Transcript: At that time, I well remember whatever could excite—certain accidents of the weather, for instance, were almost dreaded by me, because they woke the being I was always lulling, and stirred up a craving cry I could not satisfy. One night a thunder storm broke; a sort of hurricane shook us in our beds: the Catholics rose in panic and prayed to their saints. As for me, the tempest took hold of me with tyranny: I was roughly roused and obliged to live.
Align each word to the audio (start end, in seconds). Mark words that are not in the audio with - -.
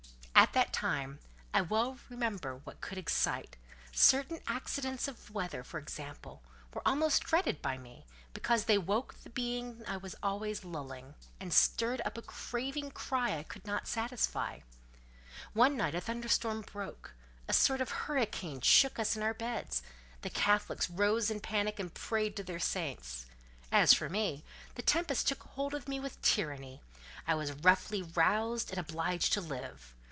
At 0.33 0.53
that 0.53 0.73
time, 0.73 1.19
I 1.53 1.61
well 1.61 1.99
remember 2.09 2.55
whatever 2.55 2.81
could 2.81 2.97
excite—certain 2.97 4.39
accidents 4.47 5.07
of 5.07 5.27
the 5.27 5.33
weather, 5.33 5.63
for 5.63 5.79
instance, 5.79 6.17
were 6.73 6.81
almost 6.83 7.23
dreaded 7.23 7.61
by 7.61 7.77
me, 7.77 8.07
because 8.33 8.65
they 8.65 8.79
woke 8.79 9.21
the 9.21 9.29
being 9.29 9.83
I 9.87 9.97
was 9.97 10.15
always 10.23 10.65
lulling, 10.65 11.13
and 11.39 11.53
stirred 11.53 12.01
up 12.05 12.17
a 12.17 12.23
craving 12.23 12.89
cry 12.89 13.37
I 13.37 13.43
could 13.43 13.67
not 13.67 13.87
satisfy. 13.87 14.61
One 15.53 15.77
night 15.77 15.93
a 15.93 16.01
thunder 16.01 16.27
storm 16.27 16.61
broke; 16.63 17.13
a 17.47 17.53
sort 17.53 17.79
of 17.79 17.91
hurricane 17.91 18.61
shook 18.61 18.97
us 18.97 19.15
in 19.15 19.21
our 19.21 19.35
beds: 19.35 19.83
the 20.23 20.31
Catholics 20.31 20.89
rose 20.89 21.29
in 21.29 21.39
panic 21.39 21.77
and 21.79 21.93
prayed 21.93 22.35
to 22.37 22.43
their 22.43 22.59
saints. 22.59 23.27
As 23.71 23.93
for 23.93 24.09
me, 24.09 24.43
the 24.73 24.81
tempest 24.81 25.27
took 25.27 25.43
hold 25.43 25.75
of 25.75 25.87
me 25.87 25.99
with 25.99 26.19
tyranny: 26.23 26.81
I 27.27 27.35
was 27.35 27.51
roughly 27.53 28.01
roused 28.01 28.71
and 28.71 28.79
obliged 28.79 29.33
to 29.33 29.41
live. 29.41 29.93